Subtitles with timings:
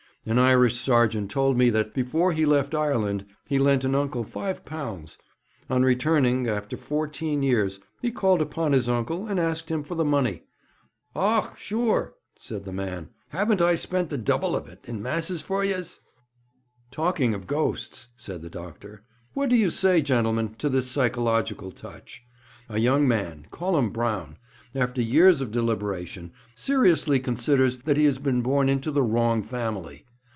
[0.23, 4.63] 'An Irish sergeant told me that, before he left Ireland, he lent an uncle five
[4.65, 5.17] pounds.
[5.67, 10.05] On returning, after fourteen years, he called upon his uncle, and asked him for the
[10.05, 10.43] money.
[11.15, 15.65] "Och, shure," said the man, "haven't I spent the double of it in masses for
[15.65, 15.99] yez?"'
[16.91, 22.21] 'Talking of ghosts,' said the doctor, 'what do you say, gentlemen, to this psychological touch?
[22.69, 24.37] A young man call him Brown
[24.75, 30.05] after years of deliberation, seriously considers that he has been born into the wrong family.